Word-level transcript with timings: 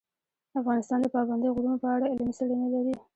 افغانستان 0.59 0.99
د 1.01 1.05
پابندی 1.15 1.49
غرونه 1.55 1.77
په 1.83 1.87
اړه 1.95 2.05
علمي 2.11 2.33
څېړنې 2.37 2.67
لري. 2.75 2.93